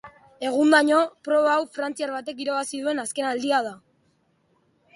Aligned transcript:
Egundaino, 0.51 1.01
proba 1.27 1.51
hau 1.57 1.67
frantziar 1.75 2.15
batek 2.15 2.41
irabazi 2.45 2.81
duen 2.87 3.05
azken 3.07 3.31
aldia 3.35 3.63
da. 3.69 3.77